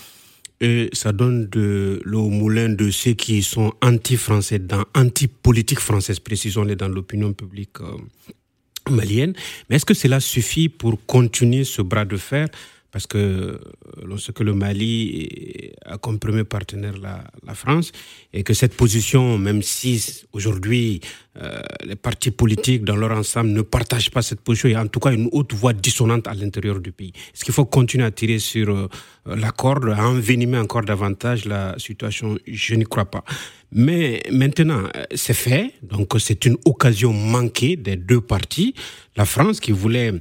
[0.64, 6.22] Et ça donne de l'eau au moulin de ceux qui sont anti-français, dans anti-politique française,
[6.22, 7.98] précisons-les dans l'opinion publique euh,
[8.90, 9.34] malienne.
[9.70, 12.48] Mais est-ce que cela suffit pour continuer ce bras de fer
[12.94, 13.58] parce que euh,
[14.06, 17.92] lorsque le Mali a comme premier partenaire la, la France,
[18.32, 21.02] et que cette position, même si aujourd'hui
[21.42, 24.82] euh, les partis politiques dans leur ensemble ne partagent pas cette position, il y a
[24.82, 27.12] en tout cas une haute voix dissonante à l'intérieur du pays.
[27.34, 28.88] Est-ce qu'il faut continuer à tirer sur euh,
[29.26, 32.38] la corde, à envenimer encore davantage la situation?
[32.46, 33.24] Je n'y crois pas.
[33.72, 34.84] Mais maintenant,
[35.16, 38.76] c'est fait, donc c'est une occasion manquée des deux partis.
[39.16, 40.14] La France qui voulait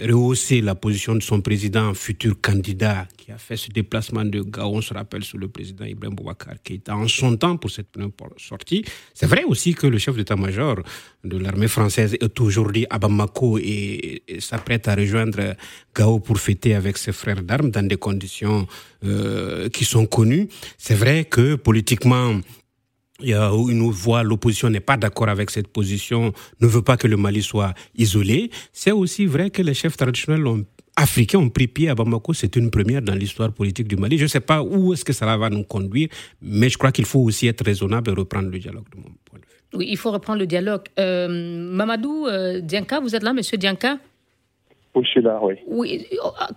[0.00, 4.74] rehausser la position de son président, futur candidat, qui a fait ce déplacement de Gao,
[4.74, 7.88] on se rappelle, sous le président Ibrahim Boubacar était en son temps pour cette
[8.38, 8.84] sortie.
[9.12, 10.76] C'est vrai aussi que le chef d'état-major
[11.24, 15.54] de l'armée française est aujourd'hui à Bamako et, s'apprête à rejoindre
[15.94, 18.66] Gao pour fêter avec ses frères d'armes dans des conditions
[19.04, 20.48] euh, qui sont connues.
[20.78, 22.40] C'est vrai que politiquement,
[23.20, 27.42] une voix, l'opposition n'est pas d'accord avec cette position, ne veut pas que le Mali
[27.42, 28.50] soit isolé.
[28.72, 30.44] C'est aussi vrai que les chefs traditionnels
[30.96, 32.32] africains ont pris pied à Bamako.
[32.32, 34.18] C'est une première dans l'histoire politique du Mali.
[34.18, 36.08] Je ne sais pas où est-ce que ça va nous conduire,
[36.42, 38.84] mais je crois qu'il faut aussi être raisonnable et reprendre le dialogue.
[39.74, 40.84] Oui, il faut reprendre le dialogue.
[40.98, 43.98] Euh, Mamadou euh, Dianka, vous êtes là, monsieur Dianka?
[45.66, 46.06] Oui.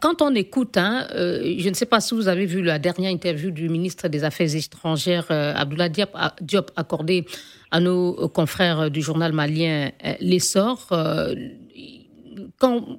[0.01, 3.11] quand on écoute, hein, euh, je ne sais pas si vous avez vu la dernière
[3.11, 5.91] interview du ministre des Affaires étrangères, euh, Abdoulaye
[6.41, 7.25] Diop, accordée
[7.71, 10.87] à nos confrères du journal malien euh, L'Essor.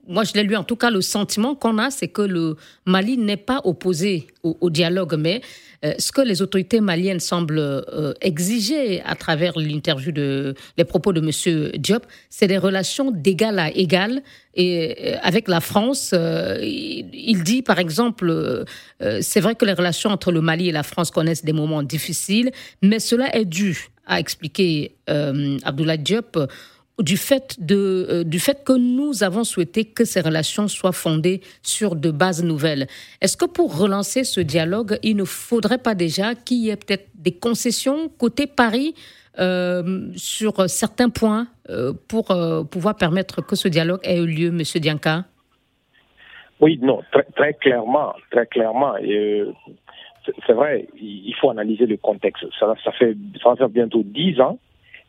[0.08, 3.16] Moi, je l'ai lu, en tout cas, le sentiment qu'on a, c'est que le Mali
[3.16, 5.40] n'est pas opposé au dialogue, mais
[5.84, 11.12] euh, ce que les autorités maliennes semblent euh, exiger à travers l'interview de les propos
[11.12, 11.72] de M.
[11.76, 14.22] Diop, c'est des relations d'égal à égal.
[14.54, 18.64] Et euh, avec la France, il dit par exemple,
[19.20, 22.52] c'est vrai que les relations entre le Mali et la France connaissent des moments difficiles,
[22.82, 26.38] mais cela est dû, à expliquer Abdoulaye Diop,
[26.98, 31.40] du fait, de, euh, du fait que nous avons souhaité que ces relations soient fondées
[31.62, 32.86] sur de bases nouvelles.
[33.20, 37.08] Est-ce que pour relancer ce dialogue, il ne faudrait pas déjà qu'il y ait peut-être
[37.14, 38.94] des concessions côté Paris
[39.38, 42.26] euh, sur certains points euh, pour
[42.70, 45.24] pouvoir permettre que ce dialogue ait eu lieu, Monsieur Dianka?
[46.60, 47.00] Oui, non,
[47.34, 48.94] très, clairement, très clairement.
[50.46, 52.44] c'est vrai, il faut analyser le contexte.
[52.60, 54.58] Ça, ça, fait, ça va faire bientôt dix ans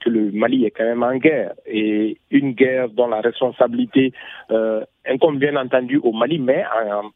[0.03, 4.13] que le Mali est quand même en guerre et une guerre dont la responsabilité
[4.51, 6.63] euh, incombe bien entendu au Mali, mais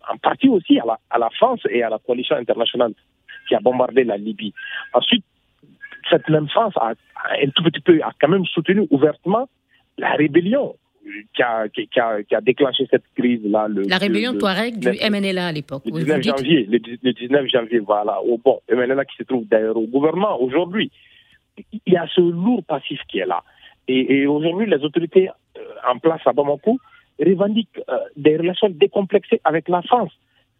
[0.09, 2.93] en, partie aussi à la, à la, France et à la coalition internationale
[3.47, 4.53] qui a bombardé la Libye.
[4.93, 5.25] Ensuite,
[6.09, 6.93] cette même France a,
[7.41, 9.49] un tout petit peu a quand même soutenu ouvertement
[9.97, 10.75] la rébellion
[11.35, 13.67] qui a, qui, a, qui a, déclenché cette crise-là.
[13.87, 15.83] La rébellion Touareg du MNLA à l'époque.
[15.85, 18.21] Le 19 janvier, le, 19 janvier, voilà.
[18.21, 20.91] Au, bon, MNLA qui se trouve d'ailleurs au gouvernement aujourd'hui
[21.85, 23.43] il y a ce lourd passif qui est là.
[23.87, 26.77] Et, aujourd'hui, les autorités euh, en place à Bamako
[27.19, 30.11] revendiquent euh, des relations décomplexées avec la France.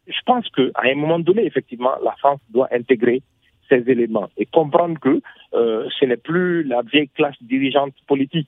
[0.07, 3.21] Je pense qu'à un moment donné, effectivement, la France doit intégrer
[3.67, 5.19] ces éléments et comprendre que
[5.53, 8.47] euh, ce n'est plus la vieille classe dirigeante politique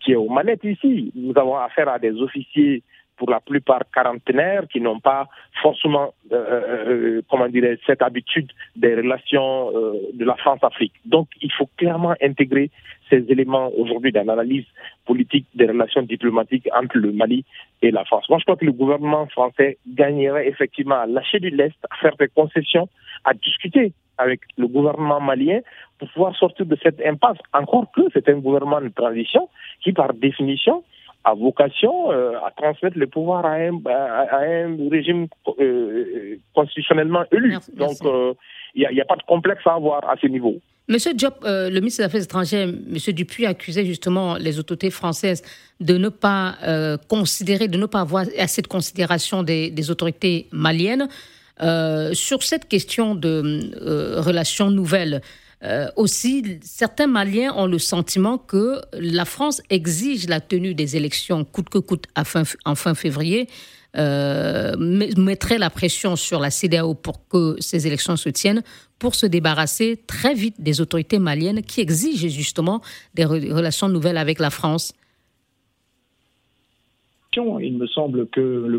[0.00, 1.10] qui est aux manettes ici.
[1.14, 2.82] Nous avons affaire à des officiers
[3.16, 5.28] pour la plupart quarantenaires qui n'ont pas
[5.62, 10.92] forcément, euh, euh, euh comment dirais cette habitude des relations euh, de la France-Afrique.
[11.04, 12.70] Donc, il faut clairement intégrer
[13.10, 14.64] ces éléments aujourd'hui dans l'analyse
[15.04, 17.44] politique des relations diplomatiques entre le Mali
[17.82, 18.28] et la France.
[18.28, 22.16] Moi, je crois que le gouvernement français gagnerait effectivement à lâcher du lest, à faire
[22.16, 22.88] des concessions,
[23.24, 25.60] à discuter avec le gouvernement malien
[25.98, 27.38] pour pouvoir sortir de cette impasse.
[27.52, 29.48] Encore que c'est un gouvernement de transition
[29.82, 30.84] qui, par définition,
[31.24, 35.26] a vocation euh, à transmettre le pouvoir à un, à, un régime
[35.58, 37.56] euh, constitutionnellement élu.
[37.74, 38.34] Donc, euh,
[38.74, 40.56] il n'y a, pas de complexe à avoir à ce niveau.
[40.86, 45.42] Monsieur Diop, euh, le ministre des Affaires étrangères, Monsieur Dupuis, accusait justement les autorités françaises
[45.80, 51.08] de ne pas euh, considérer, de ne pas avoir assez de considération des, autorités maliennes.
[51.62, 55.22] Euh, sur cette question de relations nouvelles,
[55.96, 61.68] aussi, certains Maliens ont le sentiment que la France exige la tenue des élections coûte
[61.68, 63.48] que coûte en fin février,
[63.96, 68.62] euh, mettrait la pression sur la CDAO pour que ces élections se tiennent,
[68.98, 72.80] pour se débarrasser très vite des autorités maliennes qui exigent justement
[73.14, 74.92] des relations nouvelles avec la France
[77.36, 78.78] Il me semble que le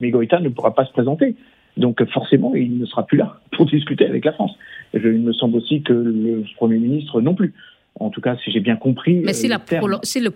[0.00, 1.36] Migoïta ne pourra pas se présenter.
[1.76, 4.52] Donc forcément, il ne sera plus là pour discuter avec la France.
[4.94, 7.54] il me semble aussi que le Premier ministre non plus.
[7.98, 9.22] En tout cas, si j'ai bien compris.
[9.24, 9.58] Mais si, la,
[10.02, 10.30] si, le,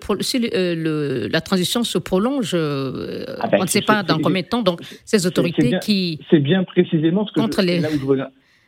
[0.55, 4.46] euh, la, transition se prolonge, euh, ah ben, on ne sait pas dans combien de
[4.46, 6.20] temps, donc ces autorités qui.
[6.31, 7.81] C'est bien précisément ce que contre les...
[7.81, 8.24] là où je veux,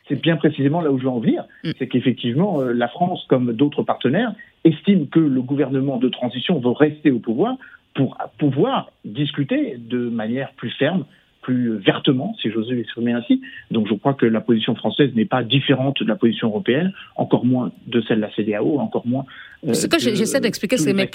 [0.07, 1.71] c'est bien précisément là où je veux en venir, mm.
[1.79, 4.33] c'est qu'effectivement, euh, la France, comme d'autres partenaires,
[4.63, 7.55] estime que le gouvernement de transition veut rester au pouvoir
[7.95, 11.05] pour pouvoir discuter de manière plus ferme
[11.43, 13.41] plus vertement, si j'ose l'exprimer ainsi.
[13.69, 17.45] Donc je crois que la position française n'est pas différente de la position européenne, encore
[17.45, 19.25] moins de celle de la CDAO, encore moins.
[19.67, 21.09] Euh, Ce que j'essaie d'expliquer, c'est mais,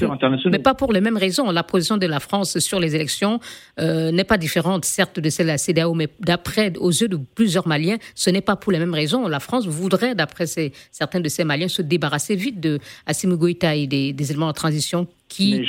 [0.50, 1.50] mais, pas pour les mêmes raisons.
[1.50, 3.40] La position de la France sur les élections
[3.80, 7.18] euh, n'est pas différente, certes, de celle de la CDAO, mais d'après, aux yeux de
[7.34, 9.26] plusieurs Maliens, ce n'est pas pour les mêmes raisons.
[9.28, 10.46] La France voudrait, d'après
[10.90, 15.06] certains de ces Maliens, se débarrasser vite de Assimi Goïta et des, éléments de transition
[15.28, 15.66] qui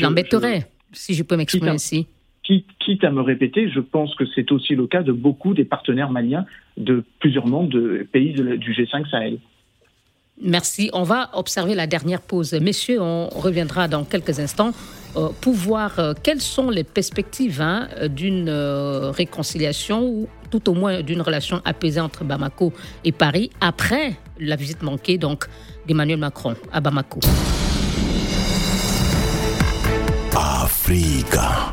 [0.00, 2.06] l'embêteraient, si je peux m'exprimer ainsi
[2.78, 6.10] quitte, à me répéter, je pense que c'est aussi le cas de beaucoup des partenaires
[6.10, 6.44] maliens
[6.76, 9.38] de plusieurs membres de pays du G5 Sahel.
[10.42, 10.90] Merci.
[10.94, 12.54] On va observer la dernière pause.
[12.54, 14.72] Messieurs, on reviendra dans quelques instants
[15.16, 20.74] euh, pour voir euh, quelles sont les perspectives hein, d'une euh, réconciliation ou tout au
[20.74, 22.72] moins d'une relation apaisée entre Bamako
[23.04, 25.44] et Paris après la visite manquée donc
[25.86, 27.20] d'Emmanuel Macron à Bamako.
[30.34, 31.72] Africa.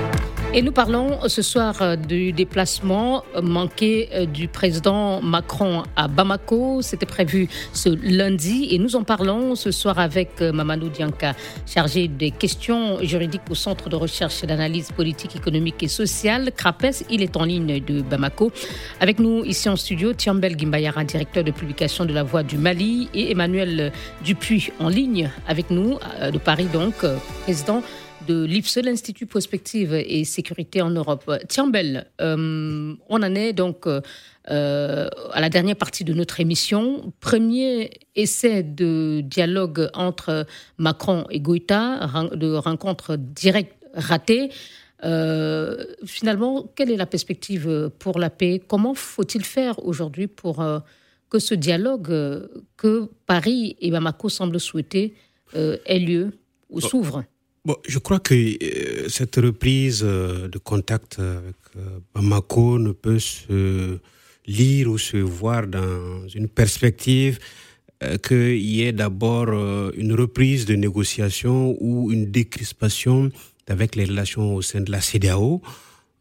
[0.53, 6.81] Et nous parlons ce soir euh, du déplacement manqué euh, du président Macron à Bamako.
[6.81, 11.35] C'était prévu ce lundi et nous en parlons ce soir avec euh, Mamadou Dianka,
[11.65, 17.05] chargé des questions juridiques au Centre de recherche et d'analyse politique, économique et sociale, CRAPES.
[17.09, 18.51] Il est en ligne de Bamako.
[18.99, 23.07] Avec nous ici en studio, Tiambel Gimbayara, directeur de publication de La Voix du Mali,
[23.13, 26.95] et Emmanuel Dupuis en ligne avec nous de Paris, donc
[27.43, 27.81] président
[28.27, 31.31] de l'IPSE, l'Institut Prospective et Sécurité en Europe.
[31.47, 34.01] Tiens, euh, on en est donc euh,
[34.47, 37.13] à la dernière partie de notre émission.
[37.19, 40.45] Premier essai de dialogue entre
[40.77, 44.51] Macron et Goïta, de rencontre directe ratée.
[45.03, 48.61] Euh, finalement, quelle est la perspective pour la paix?
[48.65, 50.63] Comment faut-il faire aujourd'hui pour
[51.29, 55.15] que ce dialogue que Paris et Bamako semblent souhaiter
[55.55, 56.31] ait lieu
[56.69, 57.23] ou s'ouvre?
[57.63, 63.19] Bon, je crois que euh, cette reprise euh, de contact avec euh, Bamako ne peut
[63.19, 63.99] se
[64.47, 67.37] lire ou se voir dans une perspective
[68.23, 69.49] qu'il y ait d'abord
[69.95, 73.29] une reprise de négociation ou une décrispation
[73.67, 75.61] avec les relations au sein de la CDAO.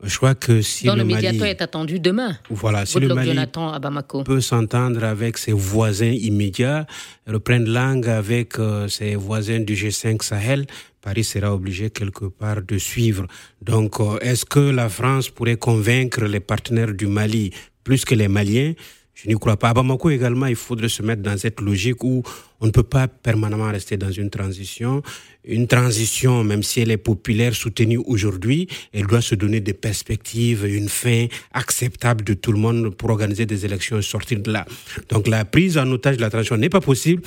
[0.02, 2.38] Je crois que si le, médiateur est attendu demain.
[2.48, 4.24] Voilà, si le Mali à Bamako.
[4.24, 6.86] peut s'entendre avec ses voisins immédiats,
[7.26, 8.54] reprendre langue avec
[8.88, 10.66] ses voisins du G5 Sahel,
[11.00, 13.26] Paris sera obligé quelque part de suivre.
[13.62, 17.52] Donc, euh, est-ce que la France pourrait convaincre les partenaires du Mali
[17.84, 18.74] plus que les Maliens?
[19.14, 19.70] Je n'y crois pas.
[19.70, 22.22] À Bamako également, il faudrait se mettre dans cette logique où
[22.60, 25.02] on ne peut pas permanemment rester dans une transition.
[25.44, 30.64] Une transition, même si elle est populaire, soutenue aujourd'hui, elle doit se donner des perspectives,
[30.64, 34.64] une fin acceptable de tout le monde pour organiser des élections et sortir de là.
[35.08, 37.22] Donc la prise en otage de la transition n'est pas possible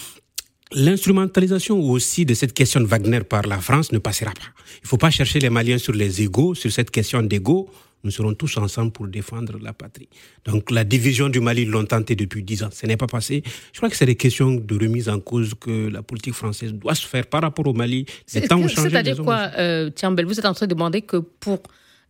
[0.76, 4.42] L'instrumentalisation aussi de cette question de Wagner par la France ne passera pas.
[4.78, 7.70] Il ne faut pas chercher les Maliens sur les égaux, sur cette question d'égaux.
[8.04, 10.10] Nous serons tous ensemble pour défendre la patrie.
[10.44, 12.70] Donc la division du Mali l'ont tenté depuis dix ans.
[12.72, 13.44] Ce n'est pas passé.
[13.72, 16.96] Je crois que c'est des questions de remise en cause que la politique française doit
[16.96, 18.06] se faire par rapport au Mali.
[18.26, 21.64] C'est-à-dire quoi, euh, Tiambel Vous êtes en train de demander que pour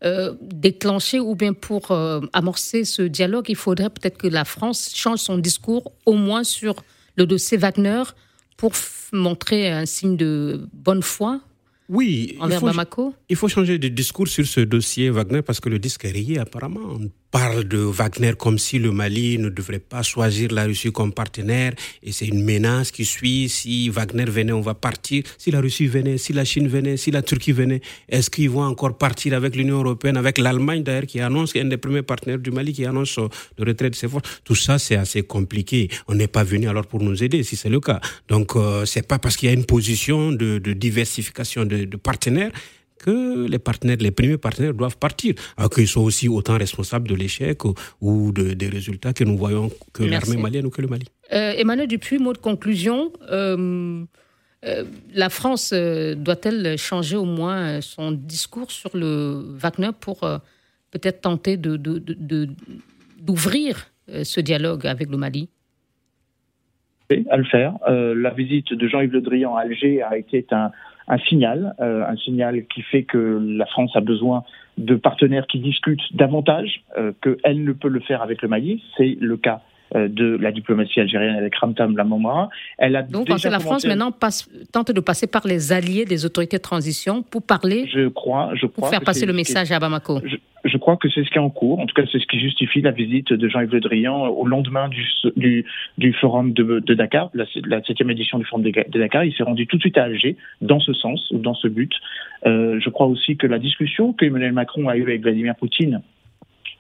[0.03, 4.91] euh, déclencher ou bien pour euh, amorcer ce dialogue, il faudrait peut-être que la France
[4.95, 6.83] change son discours, au moins sur
[7.17, 8.01] le dossier Wagner,
[8.57, 8.71] pour
[9.11, 11.39] montrer un signe de bonne foi
[11.89, 13.13] oui, envers il faut, Bamako?
[13.29, 16.39] Il faut changer de discours sur ce dossier Wagner parce que le disque est rayé
[16.39, 16.97] apparemment.
[17.33, 21.73] Parle de Wagner comme si le Mali ne devrait pas choisir la Russie comme partenaire
[22.03, 23.49] et c'est une menace qui suit.
[23.49, 25.23] Si Wagner venait, on va partir.
[25.39, 28.61] Si la Russie venait, si la Chine venait, si la Turquie venait, est-ce qu'ils vont
[28.61, 32.51] encore partir avec l'Union européenne, avec l'Allemagne d'ailleurs qui annonce, un des premiers partenaires du
[32.51, 34.29] Mali qui annonce le retrait de ses forces?
[34.43, 35.89] Tout ça, c'est assez compliqué.
[36.07, 37.99] On n'est pas venu alors pour nous aider si c'est le cas.
[38.27, 42.51] Donc, euh, c'est pas parce qu'il y a une position de, diversification de partenaires
[42.99, 47.15] que les partenaires, les premiers partenaires doivent partir, alors qu'ils sont aussi autant responsables de
[47.15, 47.59] l'échec
[48.01, 51.07] ou, des résultats que nous voyons que l'armée malienne ou que le Mali.
[51.33, 53.11] Euh, Emmanuel Dupuis, mot de conclusion.
[53.31, 54.03] Euh,
[54.65, 54.83] euh,
[55.13, 60.19] la France doit-elle changer au moins son discours sur le Wagner pour
[60.91, 62.27] peut-être tenter d'ouvrir
[64.07, 65.49] de, ce dialogue avec le Mali?
[67.29, 67.73] À le faire.
[67.87, 70.71] la visite de Jean-Yves Le Drian à Alger a été un,
[71.07, 74.43] un signal, euh, un signal qui fait que la France a besoin
[74.77, 78.83] de partenaires qui discutent davantage euh, qu'elle ne peut le faire avec le Mali.
[78.97, 79.61] C'est le cas
[79.93, 82.49] de la diplomatie algérienne avec Ramtam Lamamara.
[82.77, 86.57] Elle a Donc, la France maintenant passe, tente de passer par les alliés des autorités
[86.57, 90.21] de transition pour parler, je crois, je crois pour faire passer le message à Bamako.
[90.65, 91.79] Je, crois que c'est ce qui est en cours.
[91.79, 94.87] En tout cas, c'est ce qui justifie la visite de Jean-Yves Le Drian au lendemain
[94.87, 95.65] du, du,
[95.97, 99.25] du forum de, de, Dakar, la, la septième édition du forum de, Dakar.
[99.25, 101.91] Il s'est rendu tout de suite à Alger dans ce sens, ou dans ce but.
[102.45, 106.01] Euh, je crois aussi que la discussion qu'Emmanuel Macron a eue avec Vladimir Poutine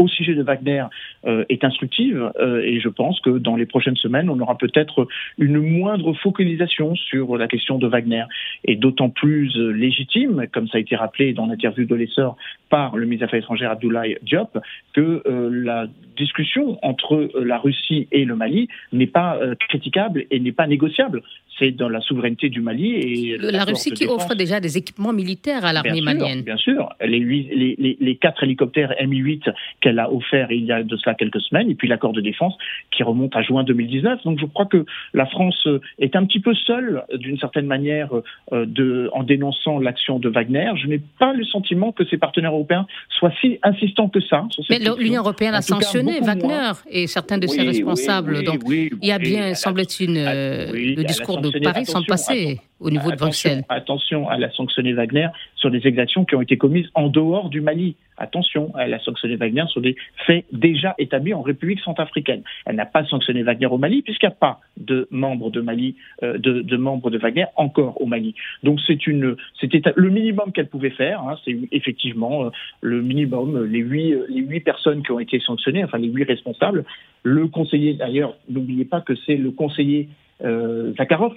[0.03, 0.85] au sujet de Wagner
[1.25, 5.07] euh, est instructive euh, et je pense que dans les prochaines semaines, on aura peut-être
[5.37, 8.25] une moindre focalisation sur la question de Wagner.
[8.65, 12.35] Et d'autant plus euh, légitime, comme ça a été rappelé dans l'interview de l'essor
[12.69, 14.57] par le ministre des Affaires étrangères Abdoulaye Diop,
[14.93, 15.87] que la
[16.17, 19.39] discussion entre la Russie et le Mali n'est pas
[19.69, 21.21] critiquable et n'est pas négociable
[21.63, 22.93] c'est dans la souveraineté du Mali.
[22.95, 26.41] Et la Russie qui offre déjà des équipements militaires à l'armée malienne.
[26.41, 30.97] Bien sûr, les, les, les, quatre hélicoptères Mi-8 qu'elle a offerts il y a de
[30.97, 32.55] cela quelques semaines, et puis l'accord de défense
[32.91, 34.23] qui remonte à juin 2019.
[34.23, 35.67] Donc je crois que la France
[35.99, 38.09] est un petit peu seule, d'une certaine manière,
[38.51, 40.71] euh, de, en dénonçant l'action de Wagner.
[40.81, 44.45] Je n'ai pas le sentiment que ses partenaires européens soient si insistants que ça.
[44.69, 48.43] Mais l'Union européenne a sanctionné Wagner et certains de ses responsables.
[48.43, 53.11] Donc il y a bien, semble-t-il, euh, le discours de Paris sont passés au niveau
[53.11, 53.63] de Bruxelles.
[53.69, 57.61] Attention, elle a sanctionné Wagner sur des exactions qui ont été commises en dehors du
[57.61, 57.95] Mali.
[58.17, 59.95] Attention, elle a sanctionné Wagner sur des
[60.27, 62.43] faits déjà établis en République centrafricaine.
[62.65, 65.95] Elle n'a pas sanctionné Wagner au Mali puisqu'il n'y a pas de membres de Mali,
[66.21, 68.35] euh, de, membres de Wagner encore au Mali.
[68.63, 71.21] Donc c'est une, c'était le minimum qu'elle pouvait faire.
[71.21, 71.37] Hein.
[71.45, 72.49] c'est effectivement euh,
[72.81, 73.65] le minimum.
[73.65, 76.85] Les huit, les huit personnes qui ont été sanctionnées, enfin les huit responsables.
[77.23, 80.09] Le conseiller, d'ailleurs, n'oubliez pas que c'est le conseiller
[80.41, 81.33] Zakharov,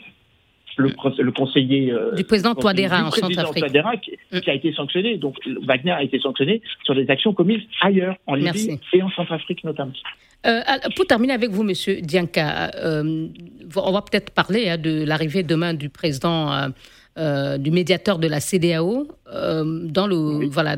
[0.76, 0.92] le,
[1.22, 3.64] le, conseiller euh, du président Touadéra en Centrafrique,
[4.02, 5.16] qui, qui, a été sanctionné.
[5.16, 9.64] Donc Wagner a été sanctionné sur des actions commises ailleurs, en Libye et en Centrafrique
[9.64, 9.92] notamment.
[10.46, 10.60] Euh,
[10.94, 13.26] pour terminer avec vous, Monsieur Dianka, euh,
[13.74, 16.70] on va peut-être parler hein, de l'arrivée demain du président.
[17.16, 20.76] du médiateur de la CDAO, dans le, voilà,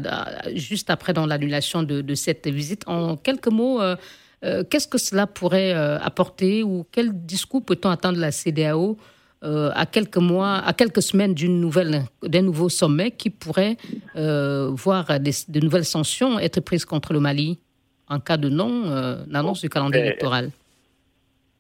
[0.55, 2.85] juste après dans l'annulation de, de, cette visite.
[2.87, 3.81] En quelques mots,
[4.45, 8.97] euh, qu'est-ce que cela pourrait euh, apporter ou quel discours peut-on attendre de la CDAO
[9.45, 13.77] euh, à quelques mois, à quelques semaines d'une nouvelle, d'un nouveau sommet qui pourrait
[14.15, 17.59] voir de nouvelles sanctions être prises contre le Mali
[18.09, 18.85] en cas de non
[19.35, 20.51] annonce du calendrier ben, électoral?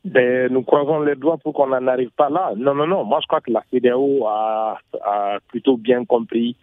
[0.05, 2.53] ben, nous croisons les doigts pour qu'on n'en arrive pas là.
[2.57, 3.05] Non, non, non.
[3.05, 6.57] Moi, je crois que la CDAO a, a plutôt bien compris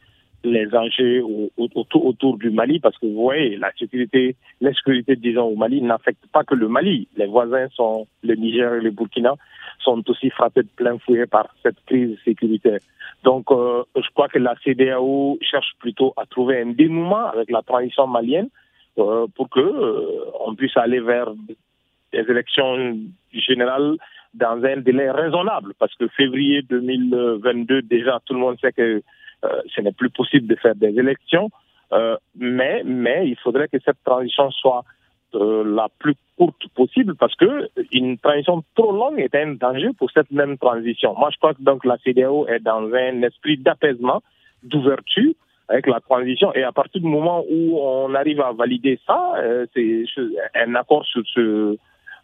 [0.46, 1.24] les enjeux
[1.58, 6.44] autour, du Mali, parce que vous voyez, la sécurité, l'insécurité, disons, au Mali n'affecte pas
[6.44, 7.08] que le Mali.
[7.18, 9.34] Les voisins sont, le Niger et le Burkina,
[9.80, 12.80] sont aussi frappés de plein fouet par cette crise sécuritaire.
[13.24, 17.62] Donc, euh, je crois que la CDAO cherche plutôt à trouver un dénouement avec la
[17.62, 18.50] transition malienne
[18.98, 21.32] euh, pour que euh, on puisse aller vers
[22.14, 22.98] des élections
[23.34, 23.98] générales
[24.34, 29.02] dans un délai raisonnable, parce que février 2022, déjà, tout le monde sait que
[29.76, 31.50] ce n'est plus possible de faire des élections,
[31.94, 34.84] euh, mais, mais il faudrait que cette transition soit
[35.36, 40.10] euh, la plus courte possible parce que une transition trop longue est un danger pour
[40.12, 41.14] cette même transition.
[41.18, 44.22] Moi, je crois que donc la CDAO est dans un esprit d'apaisement,
[44.64, 45.34] d'ouverture
[45.68, 49.34] avec la transition et à partir du moment où on arrive à valider ça,
[49.74, 50.06] c'est
[50.54, 51.78] un accord sur ce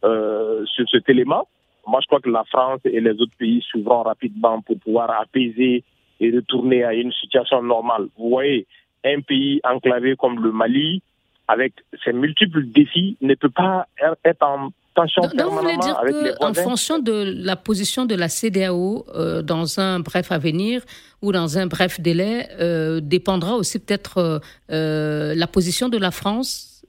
[0.03, 1.47] sur cet élément.
[1.87, 5.83] Moi, je crois que la France et les autres pays s'ouvrent rapidement pour pouvoir apaiser
[6.21, 8.07] et retourner à une situation normale.
[8.17, 8.67] Vous voyez,
[9.03, 11.01] un pays enclavé comme le Mali,
[11.47, 11.73] avec
[12.05, 13.87] ses multiples défis, ne peut pas
[14.23, 15.97] être en tension Donc, vous voulez dire
[16.39, 20.81] qu'en fonction de la position de la CDAO euh, dans un bref avenir
[21.21, 24.41] ou dans un bref délai, euh, dépendra aussi peut-être
[24.71, 26.85] euh, la position de la France?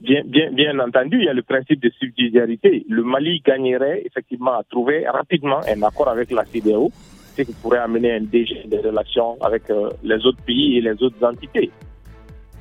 [0.00, 2.84] Bien, bien, bien entendu, il y a le principe de subsidiarité.
[2.88, 6.90] Le Mali gagnerait effectivement à trouver rapidement un accord avec la CDAO,
[7.44, 11.22] qui pourrait amener un dégel des relations avec euh, les autres pays et les autres
[11.24, 11.70] entités.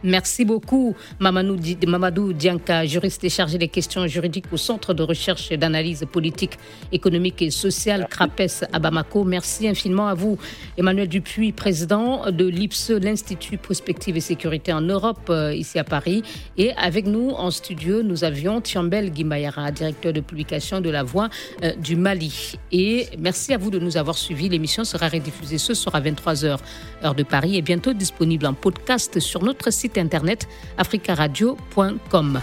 [0.05, 5.57] Merci beaucoup, Mamadou Dianka, juriste et chargé des questions juridiques au Centre de recherche et
[5.57, 6.59] d'analyse politique,
[6.91, 9.23] économique et sociale CRAPES à Bamako.
[9.23, 10.37] Merci infiniment à vous,
[10.77, 16.21] Emmanuel Dupuis, président de l'IPSE, l'Institut Prospective et Sécurité en Europe, euh, ici à Paris.
[16.55, 21.29] Et avec nous en studio, nous avions Tiambel Guimayara, directeur de publication de La Voix
[21.63, 22.59] euh, du Mali.
[22.71, 24.49] Et merci à vous de nous avoir suivis.
[24.49, 26.59] L'émission sera rediffusée ce soir à 23h,
[27.03, 32.41] heure de Paris, et bientôt disponible en podcast sur notre internet africaradio.com.